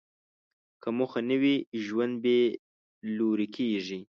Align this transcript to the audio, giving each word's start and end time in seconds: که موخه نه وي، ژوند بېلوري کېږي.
که 0.81 0.89
موخه 0.97 1.21
نه 1.29 1.37
وي، 1.41 1.55
ژوند 1.85 2.13
بېلوري 2.23 3.47
کېږي. 3.55 3.99